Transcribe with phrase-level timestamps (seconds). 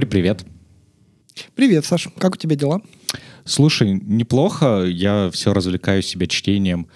[0.00, 0.46] Борь, привет.
[1.54, 2.08] Привет, Саш.
[2.16, 2.80] Как у тебя дела?
[3.44, 4.84] Слушай, неплохо.
[4.84, 6.86] Я все развлекаю себя чтением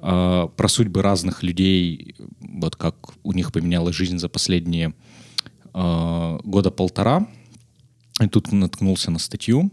[0.00, 4.94] э, про судьбы разных людей, вот как у них поменялась жизнь за последние
[5.74, 7.26] э, года полтора.
[8.18, 9.70] И тут наткнулся на статью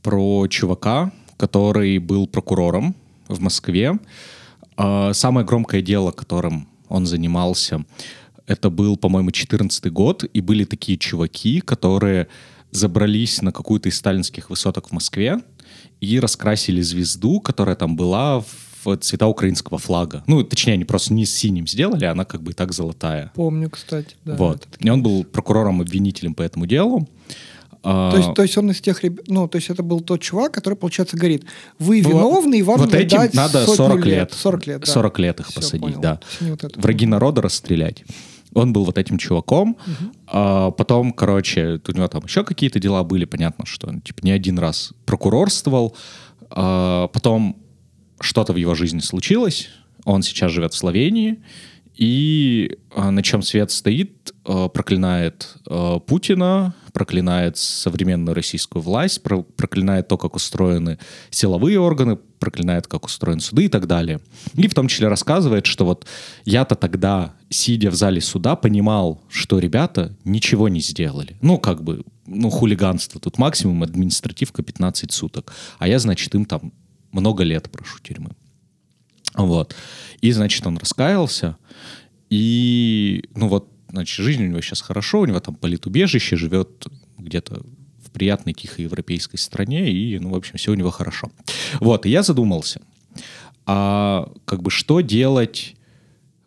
[0.00, 2.96] про чувака, который был прокурором
[3.28, 3.98] в Москве.
[4.78, 7.84] Э, самое громкое дело, которым он занимался,
[8.48, 12.26] это был, по-моему, 14 год, и были такие чуваки, которые
[12.70, 15.40] забрались на какую-то из сталинских высоток в Москве
[16.00, 18.44] и раскрасили звезду, которая там была
[18.84, 20.22] в цвета украинского флага.
[20.26, 23.32] Ну, точнее, они просто не с синим сделали, она как бы и так золотая.
[23.34, 24.36] Помню, кстати, да.
[24.36, 24.66] Вот.
[24.78, 27.08] И он был прокурором-обвинителем по этому делу.
[27.82, 30.52] То есть, то есть он из тех ребят, ну, то есть это был тот чувак,
[30.52, 31.44] который, получается, говорит,
[31.78, 34.06] вы виновны, и вам вот этим дать надо 40 лет.
[34.06, 34.32] лет.
[34.32, 34.86] 40 лет, да.
[34.86, 36.00] 40 лет их Всё, посадить, понял.
[36.00, 36.20] да.
[36.40, 36.76] Вот.
[36.76, 38.04] Враги народа расстрелять.
[38.54, 39.76] Он был вот этим чуваком.
[40.26, 43.24] А потом, короче, у него там еще какие-то дела были.
[43.24, 45.96] Понятно, что он типа не один раз прокурорствовал.
[46.50, 47.56] А потом
[48.20, 49.68] что-то в его жизни случилось.
[50.04, 51.38] Он сейчас живет в Словении.
[51.98, 59.42] И а, на чем свет стоит, а, проклинает а, Путина, проклинает современную российскую власть, про-
[59.42, 60.98] проклинает то, как устроены
[61.30, 64.20] силовые органы, проклинает, как устроены суды и так далее.
[64.54, 66.06] И в том числе рассказывает, что вот
[66.44, 71.36] я-то тогда, сидя в зале суда, понимал, что ребята ничего не сделали.
[71.40, 73.20] Ну, как бы, ну, хулиганство.
[73.20, 75.52] Тут максимум административка 15 суток.
[75.78, 76.72] А я, значит, им там
[77.12, 78.30] много лет прошу тюрьмы.
[79.34, 79.74] Вот.
[80.20, 81.56] И, значит, он раскаялся.
[82.30, 87.62] И, ну вот, значит, жизнь у него сейчас хорошо, у него там политубежище, живет где-то
[88.08, 91.30] в приятной, тихой европейской стране, и, ну, в общем, все у него хорошо.
[91.80, 92.80] Вот, и я задумался,
[93.66, 95.76] а как бы что делать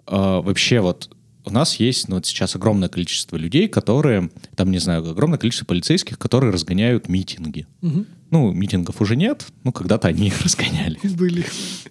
[0.08, 1.16] а, вообще вот
[1.46, 5.66] у нас есть ну, вот сейчас огромное количество людей, которые, там, не знаю, огромное количество
[5.66, 7.66] полицейских, которые разгоняют митинги.
[8.30, 11.00] Ну, митингов уже нет, ну, когда-то они их разгоняли.
[11.16, 11.46] Были.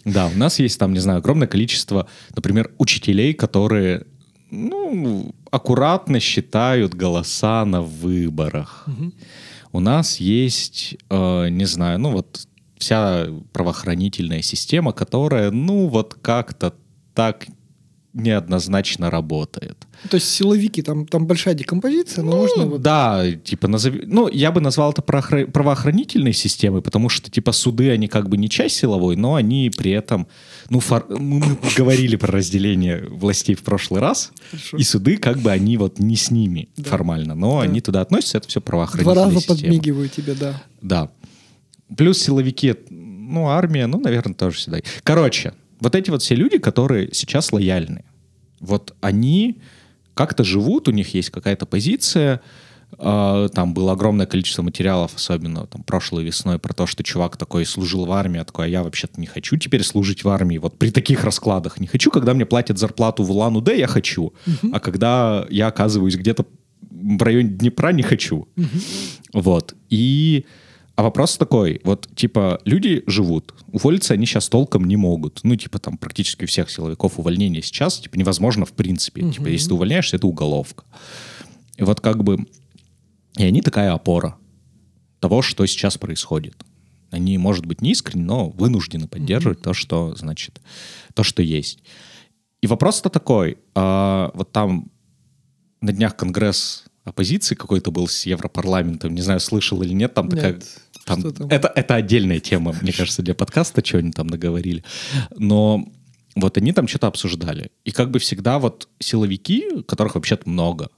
[0.04, 4.06] Да, у нас есть там, не знаю, огромное количество, например, учителей, которые,
[4.50, 8.86] ну, аккуратно считают голоса на выборах.
[9.72, 12.46] У нас есть, э, не знаю, ну вот
[12.80, 16.74] вся правоохранительная система, которая, ну, вот как-то
[17.14, 17.46] так
[18.12, 19.76] неоднозначно работает.
[20.08, 22.82] То есть силовики, там, там большая декомпозиция, но можно Ну, вот...
[22.82, 24.02] Да, типа, назови...
[24.06, 28.36] ну, я бы назвал это правоохра- правоохранительной системой, потому что, типа, суды, они как бы
[28.36, 30.26] не часть силовой, но они при этом,
[30.70, 34.76] ну, фор- мы мы говорили про разделение властей в прошлый раз, Хорошо.
[34.78, 36.88] и суды, как бы, они вот не с ними Да.
[36.90, 37.64] формально, но Да.
[37.64, 39.58] они туда относятся, это все Два правоохранительная раза система.
[39.58, 40.62] подмигиваю тебе, да.
[40.80, 41.10] Да.
[41.96, 44.78] Плюс силовики, ну, армия, ну, наверное, тоже сюда.
[45.02, 48.04] Короче, вот эти вот все люди, которые сейчас лояльны,
[48.60, 49.58] вот они
[50.14, 52.40] как-то живут, у них есть какая-то позиция,
[52.96, 58.04] там было огромное количество материалов, особенно там прошлой весной, про то, что чувак такой служил
[58.04, 60.90] в армии, а такой, а я вообще-то не хочу теперь служить в армии, вот при
[60.90, 64.34] таких раскладах не хочу, когда мне платят зарплату в Улан-Удэ, я хочу,
[64.72, 66.46] а когда я оказываюсь где-то
[66.90, 68.48] в районе Днепра, не хочу.
[69.32, 69.74] Вот.
[69.88, 70.44] И
[71.00, 75.40] а вопрос такой, вот, типа, люди живут, уволиться они сейчас толком не могут.
[75.44, 79.22] Ну, типа, там, практически у всех силовиков увольнение сейчас, типа, невозможно в принципе.
[79.30, 80.84] Типа, если ты увольняешься, это уголовка.
[81.78, 82.46] И вот как бы,
[83.40, 84.36] и они такая опора
[85.18, 86.62] того, что сейчас происходит.
[87.10, 90.60] Они, может быть, не искренне, но вынуждены поддерживать то, что, значит,
[91.14, 91.82] то, что есть.
[92.60, 94.90] И вопрос-то такой, а, вот там
[95.80, 100.52] на днях конгресс оппозиции какой-то был с Европарламентом, не знаю, слышал или нет, там такая...
[100.54, 100.66] Нет.
[101.06, 101.48] Там, Что там?
[101.48, 104.84] Это, это отдельная тема, мне кажется, для подкаста, что они там наговорили.
[105.34, 105.88] Но
[106.36, 107.70] вот они там что-то обсуждали.
[107.84, 110.90] И как бы всегда вот силовики, которых вообще-то много,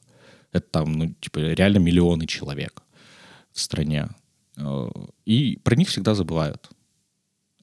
[0.53, 2.83] это там, ну, типа, реально миллионы человек
[3.53, 4.09] в стране,
[4.57, 4.89] э,
[5.25, 6.71] и про них всегда забывают.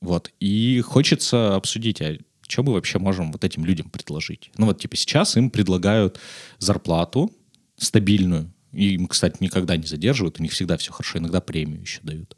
[0.02, 0.32] Вот.
[0.40, 4.52] И хочется обсудить, а что мы вообще можем вот этим людям предложить?
[4.58, 6.20] Ну вот, типа, сейчас им предлагают
[6.58, 7.32] зарплату
[7.78, 8.52] стабильную.
[8.72, 12.36] Им, кстати, никогда не задерживают, у них всегда все хорошо, иногда премию еще дают.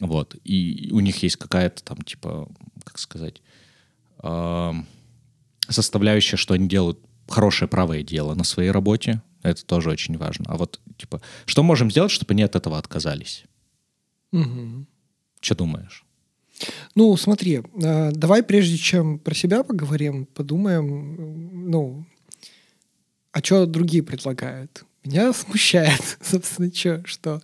[0.00, 0.36] Вот.
[0.44, 2.48] И у них есть какая-то там, типа,
[2.82, 3.40] как сказать,
[4.22, 4.86] эм,
[5.68, 6.98] составляющая, что они делают
[7.28, 9.22] хорошее правое дело на своей работе.
[9.44, 10.46] Это тоже очень важно.
[10.48, 13.44] А вот, типа, что можем сделать, чтобы они от этого отказались?
[14.32, 14.88] Мгм.
[15.40, 16.04] Что думаешь?
[16.94, 22.06] Ну, смотри, э, давай прежде чем про себя поговорим, подумаем, ну,
[23.32, 24.84] а что другие предлагают?
[25.04, 27.42] Меня смущает, собственно, чё, что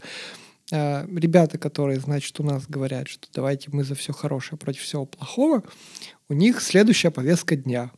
[0.72, 5.04] э, ребята, которые, значит, у нас говорят, что давайте мы за все хорошее против всего
[5.04, 5.64] плохого,
[6.30, 7.90] у них следующая повестка дня.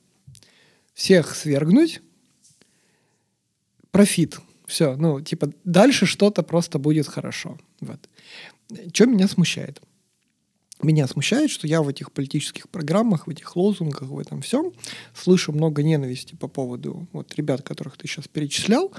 [0.93, 2.03] Всех свергнуть,
[3.93, 7.59] профит все, ну, типа, дальше что-то просто будет хорошо.
[7.81, 8.09] Вот.
[8.93, 9.83] Что меня смущает?
[10.81, 14.73] Меня смущает, что я в этих политических программах, в этих лозунгах, в этом всем
[15.15, 18.93] слышу много ненависти по поводу вот ребят, которых ты сейчас перечислял,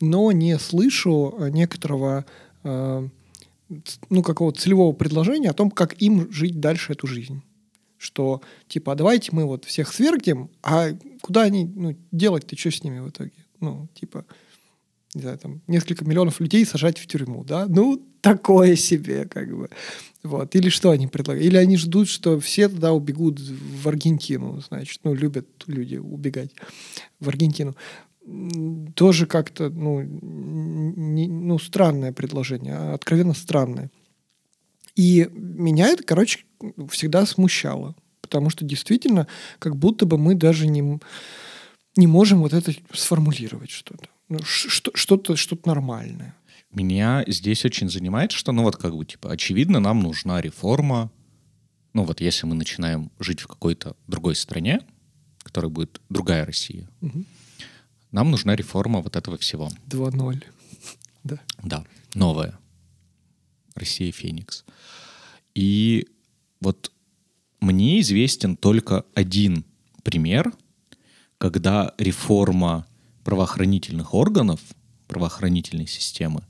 [0.00, 2.24] но не слышу э, некоторого
[2.62, 3.08] э,
[4.08, 7.42] ну, какого-то целевого предложения о том, как им жить дальше эту жизнь.
[7.98, 10.90] Что, типа, а давайте мы вот всех свергнем, а
[11.20, 13.45] куда они, ну, делать-то что с ними в итоге?
[13.60, 14.24] Ну, типа,
[15.14, 17.66] не знаю, там, несколько миллионов людей сажать в тюрьму, да?
[17.66, 19.70] Ну, такое себе, как бы.
[20.22, 20.54] Вот.
[20.54, 21.46] Или что они предлагают?
[21.46, 26.50] Или они ждут, что все тогда убегут в Аргентину, значит, ну, любят люди убегать
[27.20, 27.76] в Аргентину
[28.94, 33.90] тоже как-то, ну, не, ну, странное предложение, а откровенно странное.
[34.96, 36.40] И меня это, короче,
[36.90, 40.98] всегда смущало, потому что действительно, как будто бы мы даже не,
[41.96, 44.08] не можем вот это сформулировать что-то.
[44.28, 46.34] Ну, что-то, что-то нормальное.
[46.72, 51.10] Меня здесь очень занимает, что, ну вот как бы, типа, очевидно, нам нужна реформа.
[51.94, 54.80] Ну вот если мы начинаем жить в какой-то другой стране,
[55.38, 57.24] которая будет другая Россия, угу
[58.16, 59.70] нам нужна реформа вот этого всего.
[59.88, 60.42] 2.0.
[61.24, 61.40] Да.
[61.64, 61.84] Да,
[62.14, 62.56] новая.
[63.74, 64.64] Россия Феникс.
[65.56, 66.06] И
[66.60, 66.92] вот
[67.60, 69.64] мне известен только один
[70.04, 70.52] пример,
[71.38, 72.86] когда реформа
[73.24, 74.60] правоохранительных органов,
[75.08, 76.42] правоохранительной системы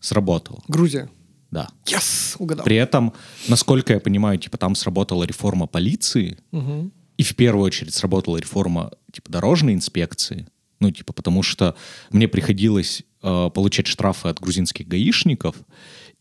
[0.00, 0.62] сработала.
[0.68, 1.10] Грузия.
[1.50, 1.68] Да.
[1.86, 2.36] Yes!
[2.38, 2.64] Угадал.
[2.64, 3.12] При этом,
[3.48, 6.90] насколько я понимаю, типа там сработала реформа полиции, угу.
[7.16, 10.48] и в первую очередь сработала реформа типа дорожной инспекции,
[10.80, 11.76] ну, типа, потому что
[12.10, 15.56] мне приходилось э, получать штрафы от грузинских гаишников,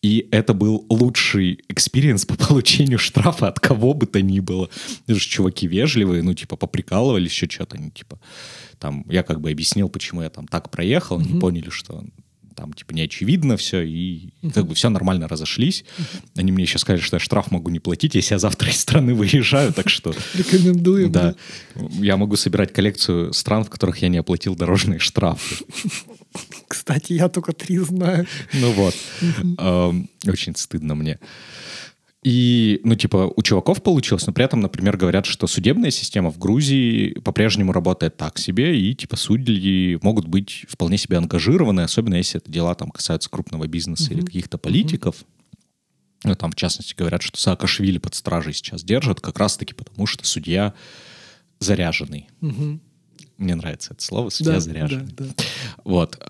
[0.04, 4.70] и это был лучший experience по получению штрафа от кого бы то ни было.
[5.08, 8.20] Даже чуваки вежливые, ну, типа, поприкалывались еще что-то, ну, типа,
[8.80, 11.32] там, я как бы объяснил, почему я там так проехал, mm-hmm.
[11.32, 12.04] они поняли, что
[12.54, 14.54] там, типа, не очевидно все, и uh-huh.
[14.54, 15.84] как бы все нормально разошлись.
[15.98, 16.22] Uh-huh.
[16.36, 19.16] Они мне еще сказали, что я штраф могу не платить, если я завтра из страны
[19.16, 20.14] выезжаю, так что...
[20.36, 21.10] Рекомендую.
[21.10, 21.34] Да.
[22.00, 25.66] Я могу собирать коллекцию стран, в которых я не оплатил дорожные штрафы.
[26.68, 28.27] Кстати, я только три знаю.
[28.53, 28.95] Ну вот.
[30.27, 31.19] Очень стыдно мне.
[32.24, 36.38] И, ну, типа, у чуваков получилось, но при этом, например, говорят, что судебная система в
[36.38, 42.39] Грузии по-прежнему работает так себе, и, типа, судьи могут быть вполне себе ангажированы, особенно если
[42.39, 44.13] это дела там касаются крупного бизнеса mm-hmm.
[44.13, 45.15] или каких-то политиков.
[45.18, 46.30] Mm-hmm.
[46.30, 50.25] Ну, там, в частности, говорят, что Саакашвили под стражей сейчас держат, как раз-таки потому, что
[50.25, 50.74] судья
[51.59, 52.30] заряженный.
[52.39, 52.80] Mm-hmm.
[53.38, 55.13] Мне нравится это слово, судья да, заряженный.
[55.13, 55.44] Да, да.
[55.83, 56.24] Вот.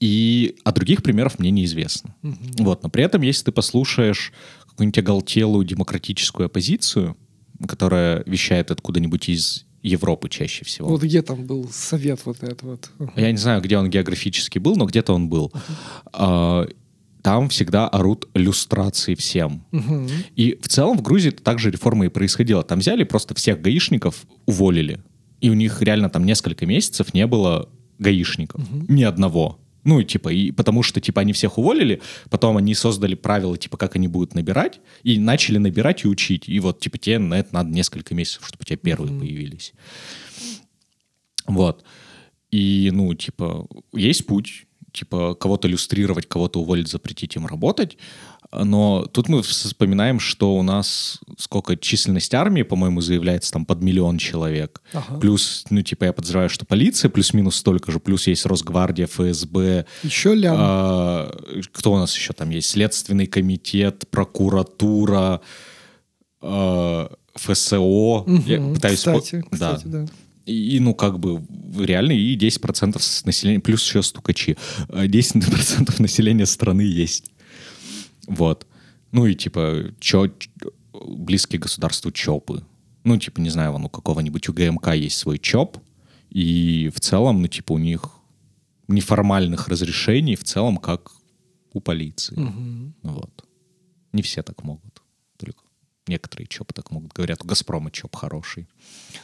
[0.00, 2.14] И о других примеров мне неизвестно.
[2.22, 2.64] Угу.
[2.64, 4.32] Вот, но при этом, если ты послушаешь
[4.66, 7.16] какую-нибудь оголтелую демократическую оппозицию,
[7.66, 10.88] которая вещает откуда-нибудь из Европы чаще всего.
[10.88, 12.90] Вот где там был совет вот этот вот?
[13.14, 15.52] Я не знаю, где он географически был, но где-то он был.
[16.12, 16.74] Uh-huh.
[17.22, 19.64] Там всегда орут люстрации всем.
[19.72, 20.10] Uh-huh.
[20.34, 22.62] И в целом в Грузии также реформа и происходила.
[22.62, 25.00] Там взяли просто всех гаишников, уволили.
[25.40, 27.68] И у них реально там несколько месяцев не было
[27.98, 28.60] гаишников.
[28.62, 28.86] Uh-huh.
[28.88, 29.58] Ни одного.
[29.84, 33.94] Ну, типа, и потому что, типа, они всех уволили, потом они создали правила, типа, как
[33.94, 36.48] они будут набирать, и начали набирать и учить.
[36.48, 39.20] И вот, типа, тебе на это надо несколько месяцев, чтобы у тебя первые mm-hmm.
[39.20, 39.74] появились.
[41.46, 41.84] Вот.
[42.50, 47.96] И, ну, типа, есть путь, типа, кого-то иллюстрировать, кого-то уволить, запретить им работать,
[48.52, 54.18] но тут мы вспоминаем, что у нас сколько численность армии, по-моему, заявляется там под миллион
[54.18, 54.82] человек.
[54.92, 55.18] Ага.
[55.18, 59.86] Плюс, ну, типа, я подозреваю, что полиция плюс-минус столько же, плюс есть Росгвардия, ФСБ.
[60.02, 60.56] Еще лям.
[60.58, 61.36] А,
[61.72, 62.68] кто у нас еще там есть?
[62.68, 65.40] Следственный комитет, прокуратура,
[66.40, 67.76] а, ФСО.
[67.76, 68.98] Угу, я пытаюсь...
[68.98, 69.74] Кстати, да.
[69.74, 70.06] кстати, да.
[70.46, 71.42] И, ну, как бы,
[71.76, 74.56] реально, и 10% населения, плюс еще стукачи,
[74.88, 77.32] 10% а, населения страны есть.
[78.26, 78.66] Вот.
[79.12, 80.28] Ну и типа, чё,
[80.92, 82.64] близкие государству ЧОПы.
[83.04, 85.78] Ну, типа, не знаю, вон у какого-нибудь у ГМК есть свой ЧОП,
[86.30, 88.10] и в целом, ну, типа, у них
[88.88, 91.12] неформальных разрешений в целом, как
[91.72, 92.34] у полиции.
[92.34, 93.12] Угу.
[93.14, 93.44] Вот.
[94.12, 95.02] Не все так могут.
[95.36, 95.60] Только
[96.06, 97.12] некоторые ЧОП так могут.
[97.12, 98.68] Говорят, у «Газпрома» ЧОП хороший.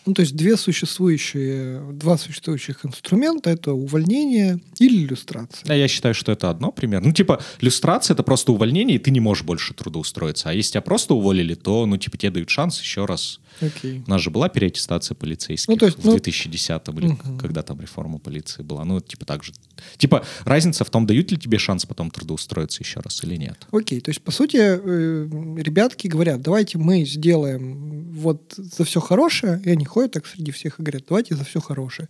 [0.04, 5.64] Ну, то есть две существующие, два существующих инструмента— это увольнение или иллюстрация.
[5.64, 7.08] Да, я считаю, что это одно примерно.
[7.08, 10.50] Ну, типа, иллюстрация— это просто увольнение, и ты не можешь больше трудоустроиться.
[10.50, 13.40] А если тебя просто уволили, то, ну, типа, тебе дают шанс еще раз.
[13.60, 14.02] Okay.
[14.06, 16.16] У нас же была переаттестация полицейских ну, то есть, в ну...
[16.16, 17.38] 2010-м, или угу.
[17.38, 18.84] когда там реформа полиции была.
[18.84, 19.52] Ну, типа, так же.
[19.98, 23.66] Типа, разница в том, дают ли тебе шанс потом трудоустроиться еще раз или нет.
[23.70, 25.28] Окей, то есть, по сути, э,
[25.58, 30.78] ребятки говорят, давайте мы сделаем вот за все хорошее, и они ходят так среди всех
[30.78, 32.08] и говорят, давайте за все хорошее.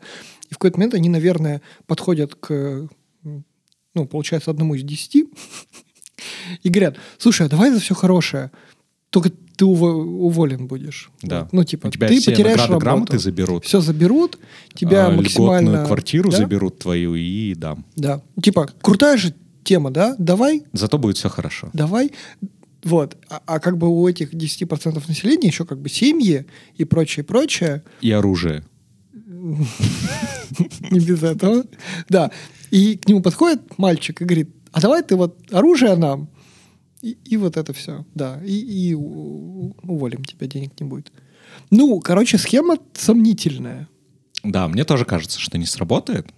[0.50, 2.88] И в какой-то момент они, наверное, подходят к
[3.94, 5.28] ну, получается, одному из десяти,
[6.62, 8.50] и говорят, слушай, а давай за все хорошее,
[9.10, 11.10] только ты уво- уволен будешь.
[11.22, 11.42] Да.
[11.42, 11.52] Вот.
[11.52, 12.80] Ну, типа, У тебя ты все потеряешь работу.
[12.80, 13.64] грамоты заберут.
[13.64, 14.38] Все заберут,
[14.74, 15.68] тебя а, максимально...
[15.68, 16.36] Льготную квартиру Да?
[16.38, 17.76] заберут твою и да.
[17.96, 18.22] Да.
[18.42, 20.16] Типа, крутая же тема, да?
[20.18, 21.68] Давай, Зато будет все хорошо.
[21.74, 22.12] давай.
[22.84, 23.16] Вот.
[23.28, 26.46] А, а как бы у этих 10% населения еще как бы семьи
[26.76, 27.82] и прочее, прочее.
[28.00, 28.64] И оружие.
[30.90, 31.64] Не без этого.
[32.08, 32.30] Да.
[32.70, 36.28] И к нему подходит мальчик и говорит, а давай ты вот оружие нам,
[37.02, 38.06] и, и вот это все.
[38.14, 38.40] Да.
[38.44, 41.12] И, уволим тебя, денег не будет.
[41.70, 43.88] Ну, короче, схема сомнительная.
[44.42, 46.28] Да, мне тоже кажется, что не сработает.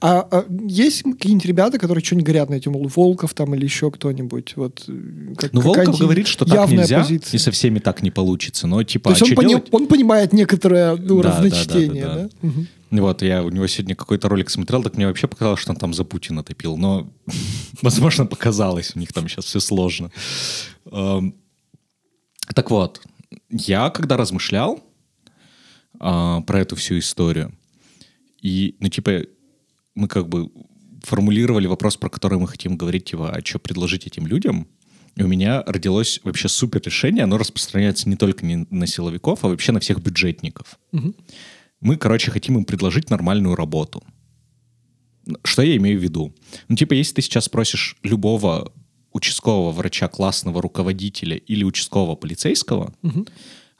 [0.00, 3.90] А, а есть какие-нибудь ребята, которые что-нибудь говорят на эту, мол, Волков там или еще
[3.90, 4.54] кто-нибудь?
[4.56, 7.36] Вот, э, как, Ну, Волков говорит, что так нельзя, позиция.
[7.36, 8.66] и со всеми так не получится.
[8.66, 9.68] Но типа, То есть а он, пони- делать?
[9.70, 12.28] он понимает некоторое ну, Да, да, разночтение, да, да, да?
[12.42, 12.48] да.
[12.48, 12.66] Мгм.
[12.90, 15.94] Вот, я у него сегодня какой-то ролик смотрел, так мне вообще показалось, что он там
[15.94, 16.76] за Путина топил.
[16.76, 17.08] Но,
[17.82, 20.10] возможно, показалось, у них там сейчас все сложно.
[20.90, 21.36] Эм,
[22.54, 23.00] Так вот,
[23.50, 24.80] я когда размышлял
[26.00, 27.52] а, про эту всю историю,
[28.42, 29.20] и, ну, типа,
[30.00, 30.50] мы как бы
[31.02, 34.66] формулировали вопрос, про который мы хотим говорить, типа, а что предложить этим людям,
[35.16, 39.48] и у меня родилось вообще супер решение, оно распространяется не только не на силовиков, а
[39.48, 40.78] вообще на всех бюджетников.
[40.92, 41.14] Мгм.
[41.80, 44.02] Мы, короче, хотим им предложить нормальную работу.
[45.44, 46.34] Что я имею в виду?
[46.68, 48.72] Ну, типа, если ты сейчас спросишь любого
[49.12, 52.94] участкового врача, классного руководителя или участкового полицейского,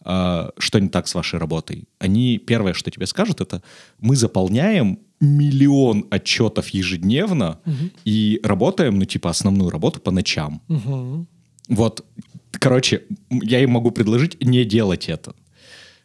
[0.02, 3.62] а, что не так с вашей работой, они первое, что тебе скажут, это
[3.98, 7.60] мы заполняем миллион отчетов ежедневно
[8.04, 10.62] и работаем, ну, типа, основную работу по ночам.
[10.68, 11.26] Мгм.
[11.68, 12.04] Вот,
[12.52, 15.34] короче, я им могу предложить не делать это.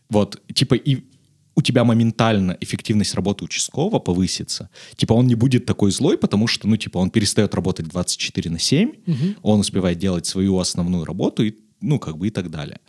[0.09, 1.03] Вот, типа, и
[1.55, 4.69] у тебя моментально эффективность работы участкового повысится.
[4.97, 8.59] Типа, он не будет такой злой, потому что, ну, типа, он перестает работать 24 на
[8.59, 8.91] 7,
[9.41, 12.79] он успевает делать свою основную работу, и, ну, как бы и так далее.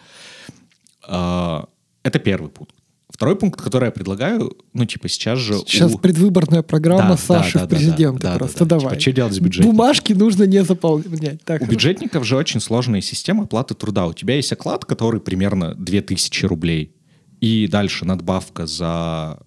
[1.09, 1.68] А,
[2.02, 2.75] это первый пункт.
[3.16, 5.54] Второй пункт, который я предлагаю, ну, типа, сейчас же...
[5.54, 8.58] Сейчас у- предвыборная программа Да, Саши да, да, в президенты да, да, просто.
[8.58, 8.76] да, да.
[8.76, 8.90] Давай.
[8.90, 9.70] Типа, что делать с бюджетом?
[9.70, 11.42] Бумажки нужно не заполнять.
[11.42, 14.06] Так, У бюджетников же очень сложная система оплаты труда.
[14.06, 16.92] У тебя есть оклад, который примерно 2000 рублей.
[17.40, 19.38] И дальше надбавка за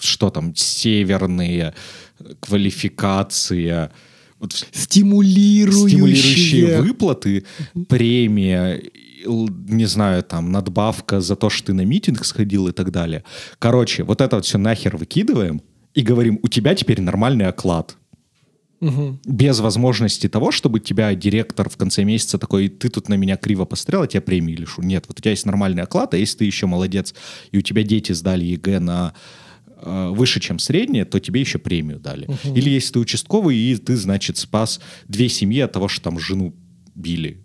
[0.00, 1.74] что там, северные,
[2.40, 3.92] квалификация,
[4.40, 5.88] вот стимулирующие.
[5.88, 7.44] стимулирующие выплаты,
[7.88, 8.82] премия,
[9.26, 13.24] не знаю, там, надбавка за то, что ты на митинг сходил и так далее.
[13.58, 15.62] Короче, вот это вот все нахер выкидываем
[15.94, 17.96] и говорим, у тебя теперь нормальный оклад
[18.80, 19.20] Мгм.
[19.24, 23.64] без возможности того, чтобы тебя директор в конце месяца такой, ты тут на меня криво
[23.64, 24.82] посмотрел, я тебя премии лишу.
[24.82, 27.14] Нет, вот у тебя есть нормальный оклад, а если ты еще молодец,
[27.52, 29.14] и у тебя дети сдали ЕГЭ на
[29.76, 32.28] э, выше, чем среднее, то тебе еще премию дали.
[32.56, 36.52] Или если ты участковый, и ты, значит, спас две семьи от того, что там жену
[36.96, 37.38] били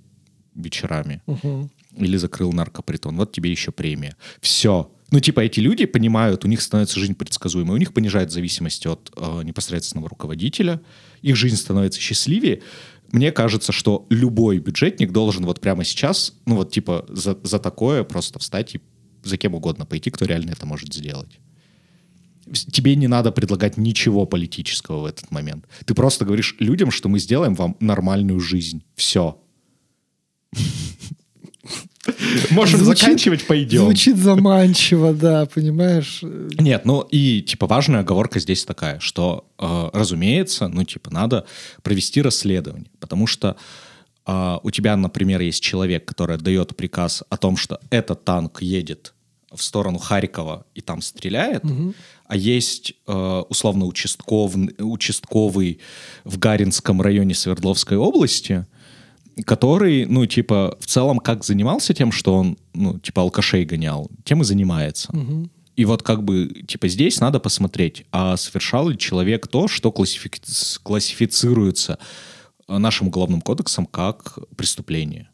[0.57, 1.21] вечерами.
[1.27, 1.69] Мгм.
[1.95, 3.15] Или закрыл наркопритон.
[3.17, 4.15] Вот тебе еще премия.
[4.41, 4.91] Все.
[5.11, 9.11] Ну, типа, эти люди понимают, у них становится жизнь предсказуемой, у них понижает зависимость от
[9.15, 10.81] э, непосредственного руководителя,
[11.21, 12.61] их жизнь становится счастливее.
[13.11, 18.03] Мне кажется, что любой бюджетник должен вот прямо сейчас, ну вот типа за, за такое
[18.03, 18.81] просто встать и
[19.23, 21.39] за кем угодно пойти, кто реально это может сделать.
[22.51, 25.65] Тебе не надо предлагать ничего политического в этот момент.
[25.85, 28.83] Ты просто говоришь людям, что мы сделаем вам нормальную жизнь.
[28.95, 29.41] Все.
[32.51, 33.81] Можем Звучит- заканчивать, пойдем.
[33.81, 36.21] Звучит заманчиво, да, понимаешь?
[36.23, 41.45] Нет, ну и типа важная оговорка здесь такая, что, э, разумеется, ну типа надо
[41.83, 43.57] провести расследование, потому что
[44.25, 49.13] э, у тебя, например, есть человек, который отдает приказ о том, что этот танк едет
[49.53, 51.63] в сторону Харькова и там стреляет,
[52.25, 55.79] а есть э, условно участков, участковый
[56.25, 58.65] в Гаринском районе Свердловской области,
[59.45, 64.41] который, ну, типа, в целом как занимался тем, что он, ну, типа, алкашей гонял, тем
[64.41, 65.09] и занимается.
[65.75, 70.79] И вот как бы, типа, здесь надо посмотреть, а совершал ли человек то, что классифи-
[70.81, 71.99] классифицируется
[72.67, 75.29] э, нашим уголовным кодексом как преступление.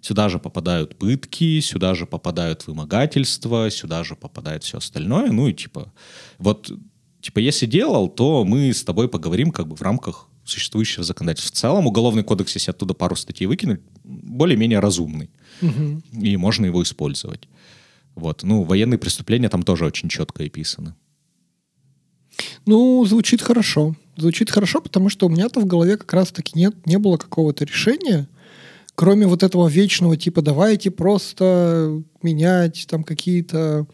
[0.00, 5.30] Сюда же попадают пытки, сюда же попадают вымогательства, сюда же попадает все остальное.
[5.30, 5.92] Ну и типа,
[6.38, 6.70] вот,
[7.20, 11.54] типа, если делал, то мы с тобой поговорим как бы в рамках существующего законодательства.
[11.54, 15.30] В целом уголовный кодекс, если оттуда пару статей выкинуть, более-менее разумный.
[16.12, 17.48] И можно его использовать.
[18.14, 18.42] Вот.
[18.42, 20.94] Ну, военные преступления там тоже очень четко описаны.
[22.66, 23.96] Ну, звучит хорошо.
[24.16, 28.28] Звучит хорошо, потому что у меня-то в голове как раз-таки нет, не было какого-то решения,
[28.94, 33.86] кроме вот этого вечного типа давайте просто менять там какие-то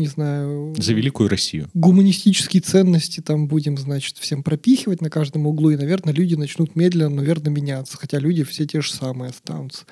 [0.00, 0.74] не знаю...
[0.76, 1.68] За великую Россию.
[1.74, 7.16] Гуманистические ценности там будем, значит, всем пропихивать на каждом углу, и, наверное, люди начнут медленно,
[7.16, 9.84] наверное, меняться, хотя люди все те же самые останутся.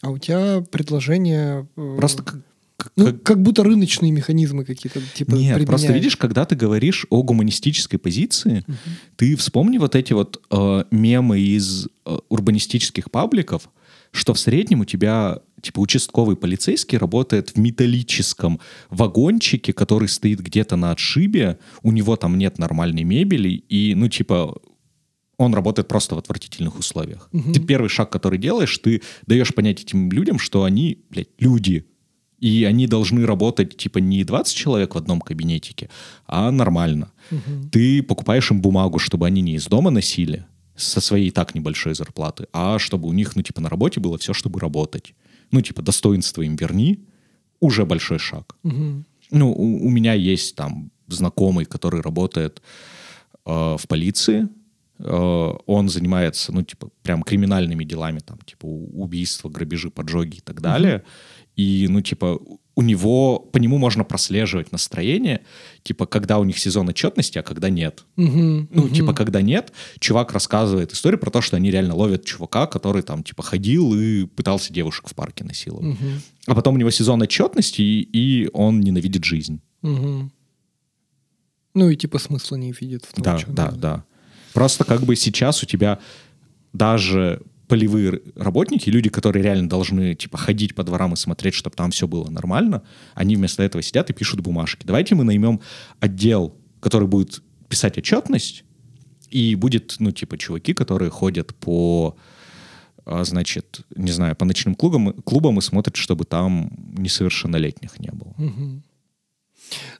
[0.00, 1.66] А у тебя предложение...
[1.76, 3.22] э, просто как, ну, как...
[3.24, 5.66] как будто рыночные механизмы какие-то типа Нет, применяют.
[5.66, 8.76] просто видишь, когда ты говоришь о гуманистической позиции, угу.
[9.16, 13.68] ты вспомни вот эти вот э, мемы из э, урбанистических пабликов,
[14.12, 18.60] что в среднем у тебя типа участковый полицейский работает в металлическом
[18.90, 24.54] вагончике, который стоит где-то на отшибе, у него там нет нормальной мебели, и, ну, типа,
[25.36, 27.28] он работает просто в отвратительных условиях.
[27.32, 27.52] Угу.
[27.52, 31.86] Ты первый шаг, который делаешь, ты даешь понять этим людям, что они, блядь, люди.
[32.38, 35.90] И они должны работать, типа, не 20 человек в одном кабинетике,
[36.26, 37.12] а нормально.
[37.32, 37.70] Угу.
[37.72, 40.46] Ты покупаешь им бумагу, чтобы они не из дома носили
[40.78, 44.16] со своей и так небольшой зарплаты, а чтобы у них, ну, типа, на работе было
[44.16, 45.14] все, чтобы работать
[45.50, 46.98] ну, типа, достоинство им верни,
[47.60, 48.56] уже большой шаг.
[48.64, 49.04] Угу.
[49.30, 52.62] Ну, у, у меня есть там знакомый, который работает
[53.46, 54.48] э, в полиции,
[54.98, 60.60] э, он занимается, ну, типа, прям криминальными делами, там, типа, убийства, грабежи, поджоги и так
[60.60, 60.96] далее.
[60.96, 61.04] Угу.
[61.56, 62.38] И, ну, типа,
[62.78, 65.40] у него, по нему можно прослеживать настроение,
[65.82, 68.04] типа, когда у них сезон отчетности, а когда нет.
[68.16, 68.88] Угу, ну, угу.
[68.90, 73.24] типа, когда нет, чувак рассказывает историю про то, что они реально ловят чувака, который там,
[73.24, 75.96] типа, ходил и пытался девушек в парке насиловать.
[75.96, 76.06] Угу.
[76.46, 79.60] А потом у него сезон отчетности, и, и он ненавидит жизнь.
[79.82, 80.30] Угу.
[81.74, 84.04] Ну и типа смысла не видит в том, да, да, да.
[84.52, 85.98] Просто как бы сейчас у тебя
[86.72, 91.90] даже полевые работники, люди, которые реально должны типа ходить по дворам и смотреть, чтобы там
[91.90, 92.82] все было нормально,
[93.14, 94.86] они вместо этого сидят и пишут бумажки.
[94.86, 95.60] Давайте мы наймем
[96.00, 98.64] отдел, который будет писать отчетность,
[99.30, 102.16] и будет, ну, типа, чуваки, которые ходят по,
[103.04, 108.34] а, значит, не знаю, по ночным клубам, клубам и смотрят, чтобы там несовершеннолетних не было.
[108.38, 108.82] Угу.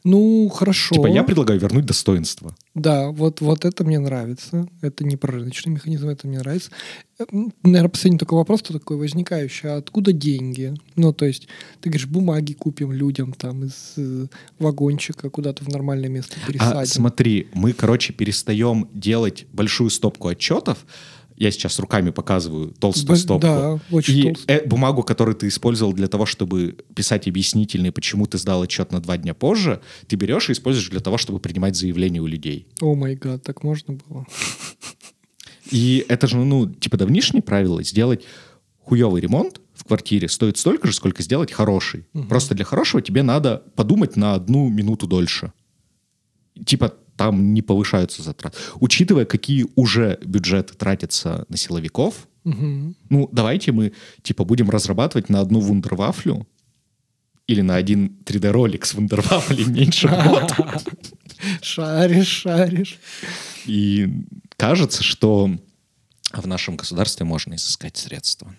[0.05, 0.95] Ну, хорошо.
[0.95, 2.55] Типа я предлагаю вернуть достоинство.
[2.75, 4.69] Да, вот, вот это мне нравится.
[4.83, 6.71] Это не про рыночный механизм, это мне нравится.
[7.65, 9.69] Наверное, последний такой вопрос то такой возникающий.
[9.69, 10.75] А откуда деньги?
[10.95, 11.49] Ну, то есть,
[11.81, 14.27] ты говоришь, бумаги купим людям там из э,
[14.59, 16.79] вагончика куда-то в нормальное место пересадим.
[16.79, 20.87] А смотри, мы, короче, перестаем делать большую стопку отчетов,
[21.39, 23.47] я сейчас руками показываю толстую Б- стопку.
[23.47, 24.59] Да, очень и толстую.
[24.59, 29.01] Э, бумагу, которую ты использовал для того, чтобы писать объяснительные, почему ты сдал отчет на
[29.01, 32.67] два дня позже, ты берешь и используешь для того, чтобы принимать заявления у людей.
[32.81, 34.27] О май гад, так можно было?
[35.71, 38.25] И это же, ну, типа давнишнее правило, сделать
[38.79, 42.07] хуевый ремонт в квартире стоит столько же, сколько сделать хороший.
[42.15, 42.25] Угу.
[42.25, 45.53] Просто для хорошего тебе надо подумать на одну минуту дольше.
[46.65, 48.57] Типа там не повышаются затраты.
[48.77, 52.95] Учитывая, какие уже бюджеты тратятся на силовиков, угу.
[53.11, 56.47] ну, давайте мы, типа, будем разрабатывать на одну вундервафлю
[57.49, 60.53] или на один 3D-ролик с вундервафлей меньше год.
[61.63, 62.99] Шаришь, шаришь.
[63.67, 64.09] И
[64.57, 65.51] кажется, что
[66.33, 68.55] в нашем государстве можно изыскать средства.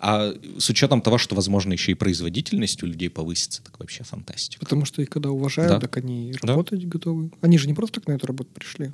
[0.00, 4.60] А с учетом того, что, возможно, еще и производительность у людей повысится, так вообще фантастика.
[4.60, 5.80] Потому что их когда уважают, да.
[5.80, 6.88] так они работать да.
[6.88, 7.30] готовы.
[7.40, 8.92] Они же не просто так на эту работу пришли.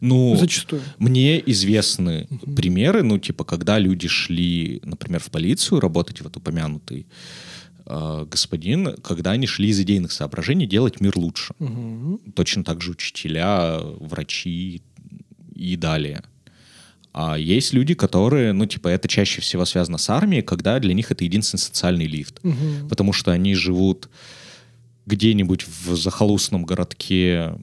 [0.00, 0.82] Ну, Зачастую.
[0.98, 2.54] мне известны угу.
[2.54, 7.06] примеры, ну, типа, когда люди шли, например, в полицию работать, вот упомянутый
[7.86, 11.54] э, господин, когда они шли из идейных соображений делать мир лучше.
[11.58, 12.20] Угу.
[12.34, 14.82] Точно так же учителя, врачи
[15.54, 16.22] и далее.
[17.12, 21.10] А есть люди, которые, ну, типа, это чаще всего связано с армией, когда для них
[21.10, 22.40] это единственный социальный лифт.
[22.42, 22.88] Угу.
[22.88, 24.08] Потому что они живут
[25.04, 27.54] где-нибудь в захолустном городке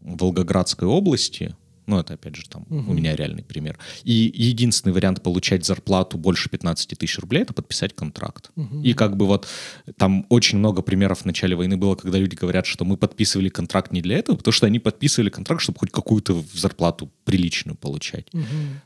[0.00, 1.54] Волгоградской области,
[1.86, 2.92] ну, это, опять же, там угу.
[2.92, 3.78] у меня реальный пример.
[4.04, 8.50] И единственный вариант получать зарплату больше 15 тысяч рублей— это подписать контракт.
[8.56, 8.82] Угу.
[8.82, 9.48] И как бы вот
[9.96, 13.92] там очень много примеров в начале войны было, когда люди говорят, что мы подписывали контракт
[13.92, 18.28] не для этого, потому что они подписывали контракт, чтобы хоть какую-то зарплату приличную получать.
[18.32, 18.44] Угу.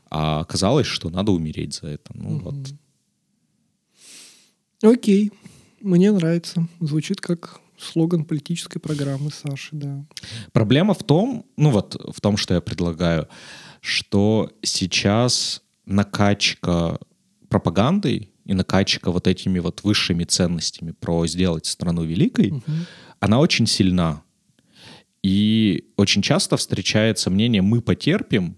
[0.09, 2.11] А оказалось, что надо умереть за это.
[2.15, 2.51] Ну, угу.
[2.51, 2.55] вот.
[4.81, 5.31] Окей.
[5.81, 6.67] Мне нравится.
[6.79, 10.05] Звучит как слоган политической программы Саши, да.
[10.51, 13.27] Проблема в том, ну вот в том, что я предлагаю,
[13.81, 16.99] что сейчас накачка
[17.49, 22.71] пропагандой и накачка вот этими вот высшими ценностями про сделать страну великой, угу.
[23.19, 24.23] она очень сильна.
[25.23, 28.57] И очень часто встречается мнение «мы потерпим,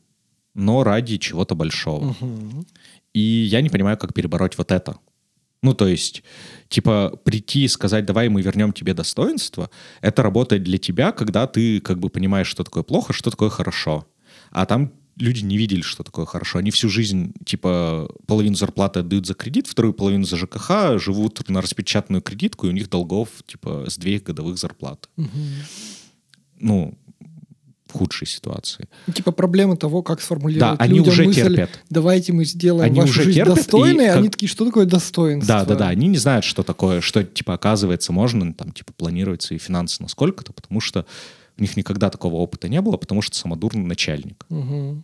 [0.53, 2.09] но ради чего-то большого».
[2.09, 2.65] Угу.
[3.13, 4.97] И я не понимаю, как перебороть вот это.
[5.61, 6.23] Ну, то есть,
[6.69, 9.69] типа, прийти и сказать, давай мы вернем тебе достоинство,
[10.01, 14.07] это работает для тебя, когда ты как бы понимаешь, что такое плохо, что такое хорошо.
[14.51, 16.59] А там люди не видели, что такое хорошо.
[16.59, 21.61] Они всю жизнь, типа, половину зарплаты отдают за кредит, вторую половину за ЖКХ, живут на
[21.61, 25.09] распечатанную кредитку, и у них долгов, типа, с две годовых зарплат.
[26.61, 27.08] Ну, в
[27.91, 28.87] худшей ситуации.
[29.13, 31.69] Типа проблема того, как сформулировать Да, они уже мысль, терпят.
[31.89, 34.07] Давайте мы сделаем Они вашу уже жизнь терпят, и достойной.
[34.07, 35.47] как- Они такие, что такое достоинство?
[35.59, 35.87] Да, да, да.
[35.89, 40.09] Они не знают, что такое, что, типа, оказывается, можно, там, типа, планировать свои финансы на
[40.09, 41.05] сколько-то, потому что
[41.57, 44.45] у них никогда такого опыта не было, потому что самодурный начальник.
[44.49, 45.03] Мгм.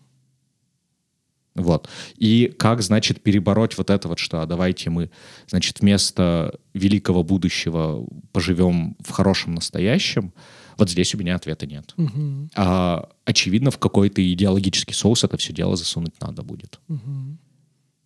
[1.55, 1.87] Вот.
[2.17, 5.09] И как, значит, перебороть вот это вот, что а давайте мы,
[5.47, 10.33] значит, вместо великого будущего поживем в хорошем настоящем,
[10.77, 11.93] вот здесь у меня ответа нет.
[11.97, 12.49] Мгм.
[12.55, 16.79] А, очевидно, в какой-то идеологический соус это все дело засунуть надо будет.
[16.87, 17.37] Мгм.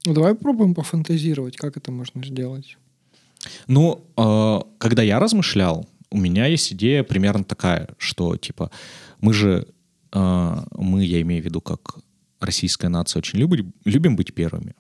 [0.06, 2.78] Ну, давай попробуем пофантазировать, как это можно сделать.
[3.68, 8.72] Ну, э, когда я размышлял, у меня есть идея примерно такая, что, типа,
[9.22, 9.68] мы же,
[10.12, 12.00] э, мы, я имею в виду, как
[12.40, 14.76] российская нация, очень любим, любим быть первыми.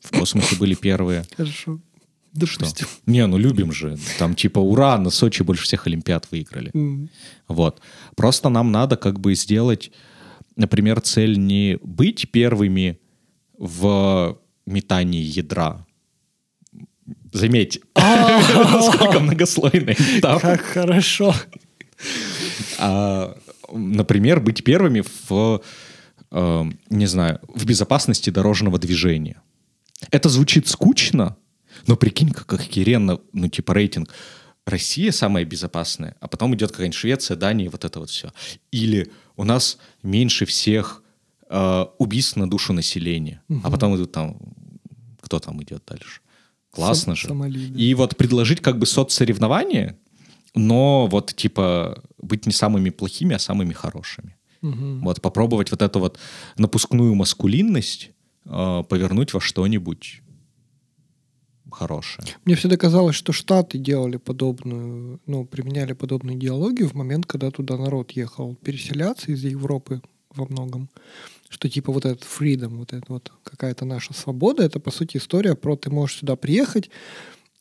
[0.00, 1.24] В космосе были первые.
[1.36, 1.80] Хорошо.
[2.42, 2.60] Что?
[2.60, 2.86] Допустим.
[3.06, 3.96] Не, ну любим же.
[4.18, 6.70] Там типа, ура, на Сочи больше всех Олимпиад выиграли.
[6.74, 7.08] М.
[7.48, 7.80] Вот.
[8.16, 9.92] Просто нам надо как бы сделать,
[10.56, 12.98] например, цель не быть первыми
[13.56, 15.86] в метании ядра.
[17.32, 20.56] Заметь, насколько многослойная метафора.
[20.56, 21.34] Как хорошо.
[22.78, 23.36] А,
[23.72, 25.62] например, быть первыми в,
[26.30, 29.40] э, не знаю, в безопасности дорожного движения.
[30.10, 31.36] Это звучит скучно,
[31.86, 34.10] но прикинь, как охеренно, ну, типа, рейтинг.
[34.66, 38.32] Россия самая безопасная, а потом идет какая-нибудь Швеция, Дания, вот это вот все.
[38.70, 41.02] Или у нас меньше всех
[41.50, 44.38] э, убийств на душу населения, а потом идут там,
[45.20, 46.20] кто там идет дальше?
[46.70, 47.28] Классно Сом- же.
[47.28, 47.78] Сомали, да.
[47.78, 49.96] И вот предложить как бы соцсоревнования,
[50.54, 54.36] но вот типа быть не самыми плохими, а самыми хорошими.
[54.62, 55.02] Мгм.
[55.02, 56.18] Вот попробовать вот эту вот
[56.56, 58.10] напускную маскулинность
[58.46, 60.22] э, повернуть во что-нибудь
[61.74, 62.26] хорошее.
[62.44, 67.76] Мне всегда казалось, что Штаты делали подобную, ну, применяли подобную идеологию в момент, когда туда
[67.76, 70.00] народ ехал переселяться из Европы
[70.34, 70.88] во многом.
[71.48, 75.54] Что типа вот этот freedom, вот это вот какая-то наша свобода, это по сути история
[75.54, 76.90] про ты можешь сюда приехать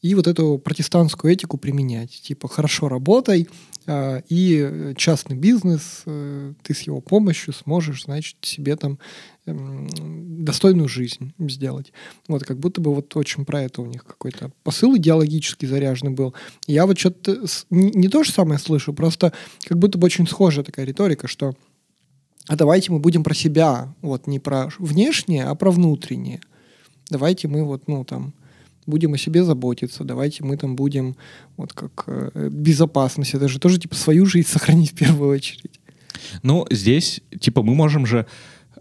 [0.04, 2.22] и вот эту протестантскую этику применять.
[2.22, 3.48] Типа хорошо работай,
[3.88, 9.00] а, и э, частный бизнес, э, ты с его помощью сможешь, значит, себе там
[9.46, 11.94] эм, достойную жизнь сделать.
[12.28, 16.34] Вот, как будто бы вот очень про это у них какой-то посыл идеологически заряженный был.
[16.68, 19.32] Я вот что-то не то же самое слышу, просто
[19.64, 21.54] как будто бы очень схожая такая риторика, что
[22.50, 26.42] а давайте мы будем про себя, вот не про внешнее, а про внутреннее.
[27.10, 28.34] Давайте мы вот, ну, там,
[28.86, 31.16] будем о себе заботиться, давайте мы там будем,
[31.58, 35.80] вот как э, безопасность, это же тоже, типа, свою жизнь сохранить в первую очередь.
[36.42, 38.26] Ну, здесь, типа, мы можем же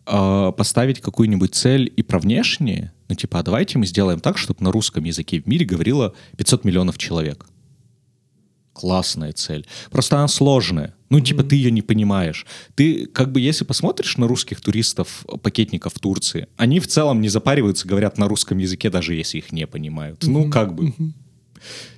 [0.06, 2.92] э, поставить какую-нибудь цель и про внешнее.
[3.08, 6.64] Ну, типа, а давайте мы сделаем так, чтобы на русском языке в мире говорило 500
[6.64, 7.46] миллионов человек.
[8.72, 9.66] Классная цель.
[9.90, 10.94] Просто она сложная.
[11.10, 12.46] Ну, типа, ты ее не понимаешь.
[12.74, 17.28] Ты, как бы, если посмотришь на русских туристов, пакетников в Турции, они в целом не
[17.28, 20.24] запариваются, говорят на русском языке, даже если их не понимают.
[20.26, 20.94] Ну, как бы.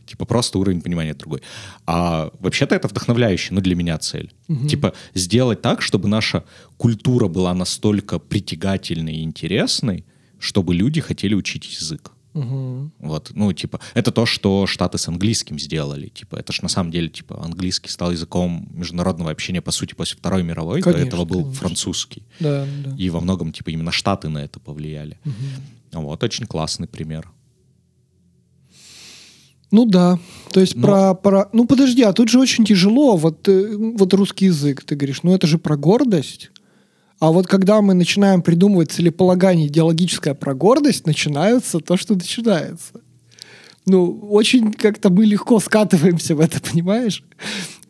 [0.04, 1.42] Типа просто уровень понимания другой.
[1.86, 4.34] А вообще-то это вдохновляющая, ну, для меня цель.
[4.68, 6.44] Типа сделать так, чтобы наша
[6.76, 10.04] культура была настолько притягательной и интересной,
[10.38, 12.10] чтобы люди хотели учить язык.
[12.34, 12.92] Мгм.
[12.98, 16.08] Вот, ну, типа, это то, что Штаты с английским сделали.
[16.08, 20.18] Типа, это ж на самом деле, типа, английский стал языком международного общения, по сути, после
[20.18, 20.80] Второй мировой.
[20.82, 21.60] До Конечно, этого был конечно.
[21.60, 22.24] французский.
[22.40, 22.96] Да, да.
[22.98, 25.18] И во многом, типа, именно Штаты на это повлияли.
[25.92, 27.30] Вот, очень классный пример.
[29.70, 30.18] Ну да,
[30.52, 31.48] то есть Но- про, про...
[31.52, 35.34] Ну подожди, а тут же очень тяжело, вот, э, вот русский язык, ты говоришь, ну
[35.34, 36.52] это же про гордость.
[37.20, 43.00] А вот когда мы начинаем придумывать целеполагание идеологическое про гордость, начинается то, что начинается.
[43.86, 47.22] Ну, очень как-то мы легко скатываемся в это, понимаешь?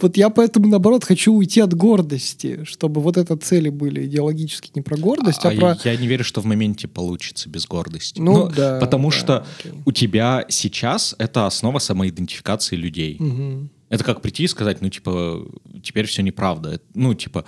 [0.01, 4.83] Вот я поэтому, наоборот, хочу уйти от гордости, чтобы вот это цели были идеологически не
[4.83, 5.79] про гордость, а, А про...
[5.85, 8.21] Я не верю, что в моменте получится без гордости.
[8.21, 9.73] Ну, да, Потому да, что окей.
[9.85, 13.17] у тебя сейчас это основа самоидентификации людей.
[13.21, 13.71] Мгм.
[13.89, 15.47] Это как прийти и сказать, ну, типа,
[15.83, 16.81] теперь все неправда.
[16.95, 17.45] Ну, типа,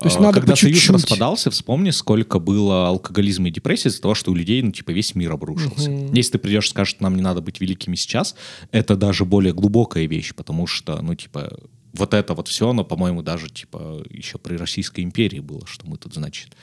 [0.00, 4.02] То есть э, надо когда по Союз распадался, вспомни, сколько было алкоголизма и депрессии из-за
[4.02, 5.90] того, что у людей, ну, типа, весь мир обрушился.
[5.90, 6.12] Мгм.
[6.12, 8.34] Если ты придешь и скажешь, что нам не надо быть великими сейчас,
[8.72, 11.58] это даже более глубокая вещь, потому что, ну, типа,
[11.94, 15.96] вот это вот все, оно, по-моему, даже, типа, еще при Российской империи было, что мы
[15.96, 16.56] тут, значит,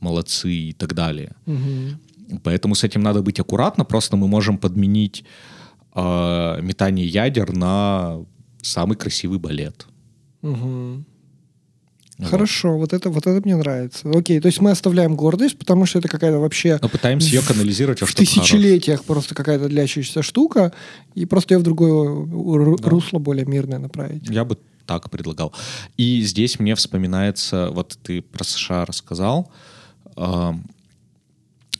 [0.00, 1.36] молодцы и так далее.
[1.46, 2.00] Мгм.
[2.42, 3.84] Поэтому с этим надо быть аккуратно.
[3.84, 5.24] Просто мы можем подменить
[5.94, 8.24] э, метание ядер на
[8.62, 9.86] самый красивый балет.
[10.42, 11.04] Мгм.
[12.26, 14.08] Хорошо, вот это, вот это мне нравится.
[14.10, 16.78] Окей, то есть мы оставляем гордость, потому что это какая-то вообще...
[16.82, 20.72] Но пытаемся ее канализировать во в тысячелетиях просто какая-то длящаяся штука,
[21.14, 24.28] и просто ее в другое ру- русло более мирное направить.
[24.28, 25.52] Я бы так предлагал.
[25.96, 29.52] И здесь мне вспоминается, вот ты про США рассказал,
[30.16, 30.52] э,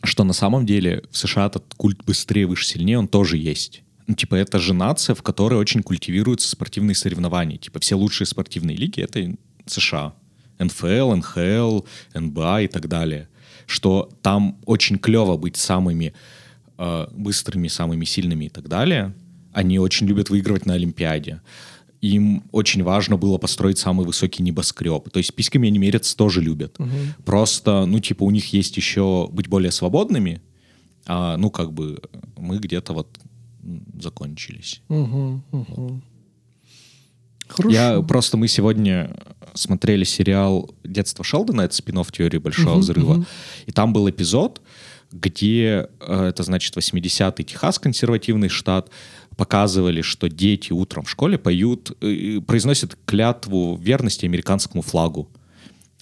[0.03, 3.83] что на самом деле в США этот культ быстрее, выше, сильнее, он тоже есть.
[4.07, 7.59] Ну, типа, это же нация, в которой очень культивируются спортивные соревнования.
[7.59, 10.15] Типа, все лучшие спортивные лиги— это США.
[10.61, 11.81] НФЛ, НХЛ,
[12.15, 13.29] НБА и так далее.
[13.67, 16.13] Что там очень клево быть самыми
[16.79, 19.15] э, быстрыми, самыми сильными и так далее.
[19.53, 21.41] Они очень любят выигрывать на Олимпиаде.
[22.01, 25.11] Им очень важно было построить самый высокий небоскреб.
[25.11, 26.79] То есть письками они мерятся тоже любят.
[27.25, 30.41] Просто, ну, типа, у них есть еще быть более свободными,
[31.07, 32.01] а, ну, как бы
[32.37, 33.19] мы где-то вот
[34.01, 34.81] закончились.
[34.89, 36.03] Мгм, мгм.
[37.51, 37.75] Хорошо.
[37.75, 39.17] Я просто мы сегодня
[39.55, 43.27] смотрели сериал "Детство Шелдона", это спин-офф теории большого Мгм, взрыва, мгм.
[43.67, 44.61] и там был эпизод,
[45.13, 48.91] где э, это значит 80-й Техас, консервативный штат,
[49.37, 55.29] показывали, что дети утром в школе поют, э, произносят клятву верности американскому флагу.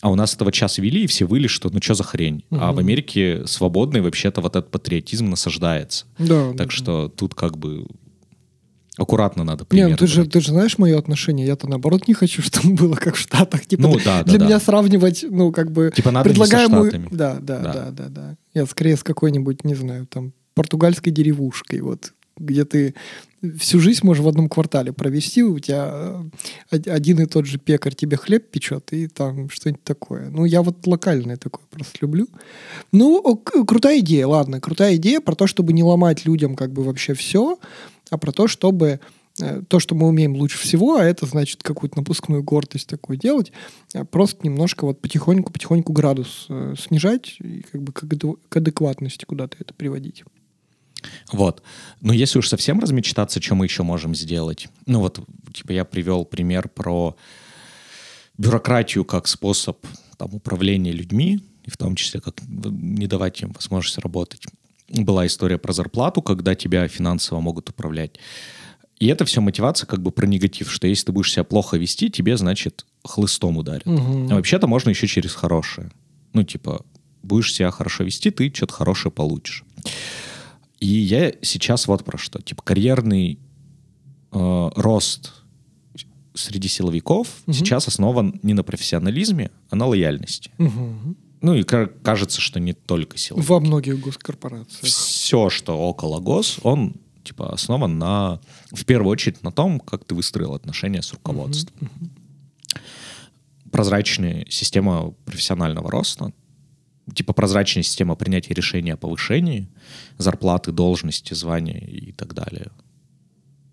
[0.01, 2.45] А у нас этого час вели, и все выли, что ну что за хрень.
[2.51, 6.07] А в Америке свободный вообще-то вот этот патриотизм насаждается.
[6.19, 6.73] Да, да, Так да.
[6.73, 7.85] что тут как бы
[8.99, 11.47] аккуратно надо Не, пример ну ты же, ты же знаешь мое отношение.
[11.47, 13.65] Я-то наоборот не хочу, чтобы было как в Штатах.
[13.67, 14.45] Типа, Ну да, да, для да.
[14.47, 16.91] меня сравнивать, ну, как бы Типа надо не со предлагаемую...
[16.91, 17.09] Штатами.
[17.11, 17.73] Да, да, Да.
[17.73, 18.37] да, да, да.
[18.55, 22.95] Я скорее с какой-нибудь, не знаю, там, португальской деревушкой, вот, где ты
[23.61, 26.23] всю жизнь можешь в одном квартале провести, у тебя э,
[26.73, 30.29] од- один и тот же пекарь тебе хлеб печет, и там что-нибудь такое.
[30.31, 32.27] Ну, я вот локальное такое просто люблю.
[32.91, 37.15] Ну, крутая идея, ладно, крутая идея про то, чтобы не ломать людям как бы вообще
[37.15, 37.59] все,
[38.11, 39.01] а про то, чтобы
[39.41, 43.53] э, то, что мы умеем лучше всего, а это значит какую-то напускную гордость такую делать,
[43.95, 49.75] э, просто немножко вот потихоньку-потихоньку градус э, снижать и как бы к, адекватности куда-то это
[49.75, 50.25] приводить.
[51.33, 51.63] Вот.
[52.01, 54.69] Но если уж совсем размечтаться, что мы еще можем сделать?
[54.87, 55.21] Ну вот,
[55.53, 57.17] типа я привел пример про
[58.37, 59.79] бюрократию как способ
[60.17, 64.45] там, управления людьми, и в том числе как не давать им возможность работать.
[64.89, 68.19] Была история про зарплату, когда тебя финансово могут управлять.
[68.99, 72.11] И это все мотивация как бы про негатив, что если ты будешь себя плохо вести,
[72.11, 73.87] тебе, значит, хлыстом ударят.
[73.87, 74.33] Мгм.
[74.33, 75.91] А вообще-то можно еще через хорошее.
[76.33, 76.85] Ну, типа,
[77.23, 79.65] будешь себя хорошо вести, ты что-то хорошее получишь.
[80.81, 82.41] И я сейчас вот про что.
[82.41, 83.39] Типа, карьерный
[84.33, 85.35] э, рост
[86.35, 90.51] среди силовиков сейчас основан не на профессионализме, а на лояльности.
[90.59, 91.17] Мгм.
[91.41, 93.47] Ну и ка- кажется, что не только силовики.
[93.49, 94.83] Во многих госкорпорациях.
[94.83, 98.41] Все, что около гос, он типа основан на,
[98.73, 101.91] в первую очередь, на том, как ты выстроил отношения с руководством.
[103.71, 106.33] Прозрачная система профессионального роста,
[107.15, 109.69] типа прозрачная система принятия решения о повышении,
[110.17, 112.71] зарплаты, должности, звания и так далее.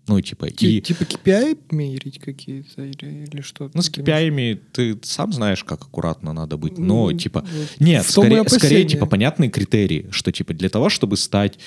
[0.08, 0.80] Ну, типа, Ти- и...
[0.80, 3.70] Типа KPI мерить какие-то или, или что?
[3.74, 6.78] Ну, с KPI ты сам знаешь, как аккуратно надо быть.
[6.78, 11.16] Но, Ну, типа, вот нет, скорее, скорее, типа, понятные критерии, что, типа, для того, чтобы
[11.16, 11.58] стать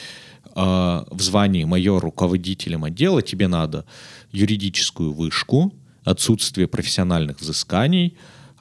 [0.45, 3.85] э, в звании майор руководителем отдела, тебе надо
[4.31, 5.73] юридическую вышку,
[6.05, 8.17] отсутствие профессиональных взысканий,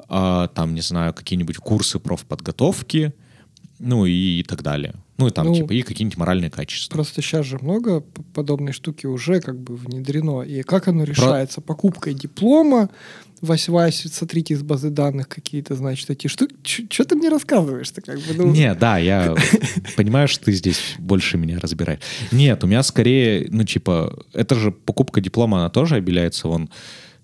[0.08, 3.12] э, там, не знаю, какие-нибудь курсы профподготовки,
[3.78, 4.94] ну, и, так далее.
[5.18, 6.94] Ну, и там, Ну, типа, и какие-нибудь моральные качества.
[6.94, 8.00] Просто сейчас же много
[8.34, 10.42] подобной штуки уже как бы внедрено.
[10.42, 11.60] И как оно решается?
[11.60, 12.90] Покупкой диплома,
[13.40, 16.56] Вась-Вась, смотрите из базы данных какие-то, значит, эти штуки.
[16.64, 18.00] Что ты мне рассказываешь-то?
[18.00, 19.34] Как бы, ну, Не, да, я
[19.96, 22.00] понимаю, что ты здесь больше меня разбираешь.
[22.32, 26.68] Нет, у меня скорее, ну, типа, это же покупка диплома, она тоже обеляется, вон,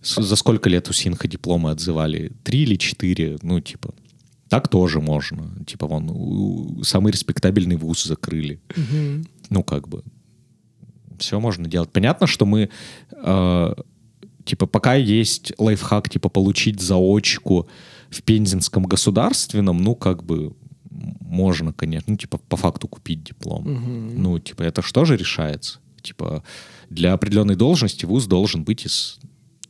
[0.02, 2.32] за сколько лет у Синха дипломы отзывали?
[2.44, 3.38] Три или четыре?
[3.42, 3.94] Ну, типа,
[4.54, 5.50] так тоже можно.
[5.66, 8.60] Типа, вон, самый респектабельный вуз закрыли.
[8.76, 9.26] мгм.
[9.50, 10.04] Ну, как бы,
[11.18, 11.90] все можно делать.
[11.90, 12.70] Понятно, что мы,
[13.10, 13.74] э,
[14.44, 17.68] типа, пока есть лайфхак, типа, получить заочку
[18.10, 20.54] в Пензенском государственном, ну, как бы,
[21.20, 23.62] можно, конечно, ну, типа, по факту купить диплом.
[23.64, 24.22] Мгм.
[24.22, 25.80] Ну, типа, это что же решается?
[26.00, 26.44] Типа,
[26.90, 29.18] для определенной должности вуз должен быть из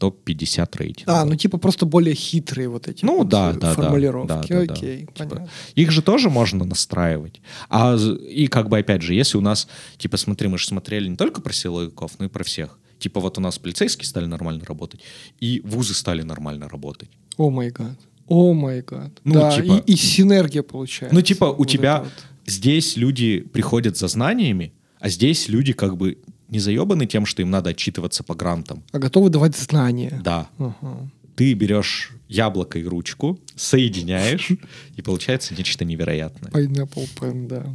[0.05, 1.21] топ-50 рейтинга.
[1.21, 4.29] А, ну типа просто более хитрые вот эти Ну вот, да, да, да, формулировки.
[4.29, 4.73] да, да, да.
[4.75, 5.49] Окей, Типа, понятно.
[5.75, 7.41] Их же тоже можно настраивать.
[7.71, 11.17] А и как бы опять же, если у нас, типа, смотри, мы же смотрели не
[11.17, 12.79] только про силовиков, но и про всех.
[12.99, 15.01] Типа вот у нас полицейские стали нормально работать,
[15.41, 17.09] и вузы стали нормально работать.
[17.37, 17.99] О май гад.
[18.29, 19.11] О май гад.
[19.25, 21.15] Ну, да, типа- и, и синергия получается.
[21.15, 22.13] Ну, типа, у Вот тебя вот.
[22.47, 26.19] здесь люди приходят за знаниями, а здесь люди как бы
[26.55, 28.83] не заебаны тем, что им надо отчитываться по грантам.
[28.93, 30.21] А готовы давать знания.
[30.25, 30.49] Да.
[30.59, 31.11] Ага.
[31.37, 34.51] ты берешь яблоко и ручку, соединяешь,
[34.97, 36.51] и получается нечто невероятное.
[36.53, 37.67] Pineapple Pen, да.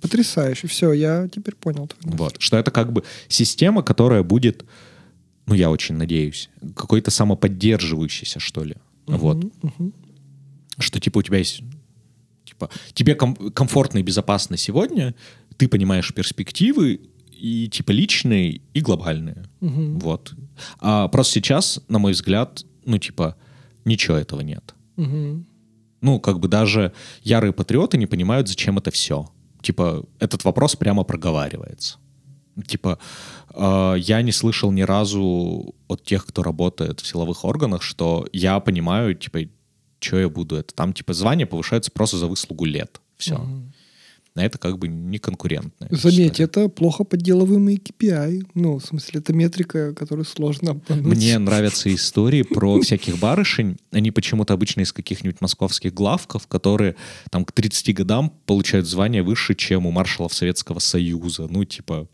[0.00, 0.68] Потрясающе.
[0.68, 1.90] Все, я теперь понял.
[2.02, 2.36] Вот.
[2.38, 4.64] Что это как бы система, которая будет,
[5.46, 8.76] ну, я очень надеюсь, какой-то самоподдерживающийся, что ли.
[9.06, 9.44] Вот.
[9.62, 9.92] Мгм.
[10.78, 11.62] Что типа у тебя есть...
[12.44, 15.14] Типа, тебе ком- комфортно и безопасно сегодня,
[15.56, 17.00] ты понимаешь перспективы
[17.38, 19.44] и типа личные, и глобальные.
[19.60, 19.98] Мгм.
[19.98, 20.34] Вот.
[20.80, 23.36] А просто сейчас, на мой взгляд, ну, типа,
[23.84, 24.74] ничего этого нет.
[24.96, 25.46] Мгм.
[26.00, 29.28] Ну, как бы даже ярые патриоты не понимают, зачем это все.
[29.60, 31.98] Типа, этот вопрос прямо проговаривается.
[32.66, 32.98] Типа,
[33.54, 38.60] э, я не слышал ни разу от тех, кто работает в силовых органах, что я
[38.60, 39.40] понимаю, типа,
[39.98, 40.74] что я буду это.
[40.74, 43.00] Там, типа, звание повышается просто за выслугу лет.
[43.16, 43.36] Все.
[43.36, 43.72] Мгм.
[44.36, 45.88] А это как бы не конкурентное.
[45.90, 48.50] Заметь, это плохо подделываемый KPI.
[48.54, 51.16] Ну, в смысле, это метрика, которую сложно обмануть.
[51.16, 53.78] Мне нравятся истории про всяких барышень.
[53.92, 56.96] Они почему-то обычно из каких-нибудь московских главков, которые
[57.30, 61.48] там к 30 годам получают звание выше, чем у маршалов Советского Союза.
[61.48, 62.06] Ну, типа,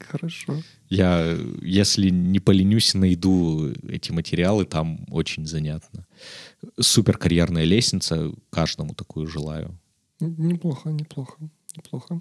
[0.00, 0.62] Хорошо.
[0.90, 6.06] я, если не поленюсь, найду эти материалы, там очень занятно.
[6.80, 9.78] Супер карьерная лестница, каждому такую желаю.
[10.22, 11.36] Неплохо, неплохо,
[11.76, 12.20] неплохо.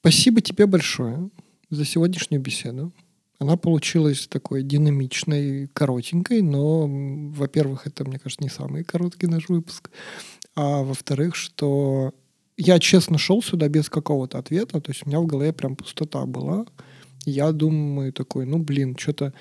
[0.00, 1.30] Спасибо тебе большое
[1.70, 2.92] за сегодняшнюю беседу.
[3.38, 9.90] Она получилась такой динамичной, коротенькой, но, во-первых, это, мне кажется, не самый короткий наш выпуск,
[10.56, 12.12] а во-вторых, что
[12.56, 16.26] я честно шел сюда без какого-то ответа, то есть у меня в голове прям пустота
[16.26, 16.66] была.
[17.24, 19.32] Я думаю такой, ну, блин, что-то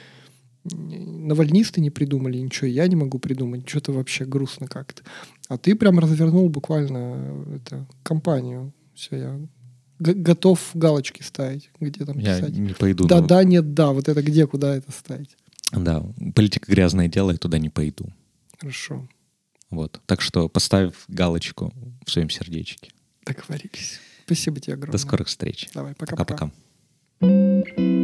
[0.63, 5.03] навальнисты не придумали ничего, я не могу придумать, что-то вообще грустно как-то.
[5.49, 6.97] А ты прям развернул буквально
[7.47, 8.73] э, это, компанию.
[8.93, 9.39] Все, я
[9.99, 12.57] готов галочки ставить, где там Я писать.
[12.57, 13.07] не пойду.
[13.07, 13.91] Да, на- да, нет, да.
[13.91, 15.35] Вот это где, куда это ставить?
[15.71, 16.03] Да,
[16.35, 18.05] политика грязное дело, я туда не пойду.
[18.59, 19.07] Хорошо,
[19.69, 20.01] Вот.
[20.05, 21.73] Так что поставь галочку
[22.05, 22.91] в своем сердечке.
[23.25, 23.99] договорились.
[24.25, 24.91] Спасибо тебе огромное.
[24.93, 25.69] До скорых встреч.
[25.73, 26.51] Давай, пока-пока.
[27.19, 28.00] Пока-пока.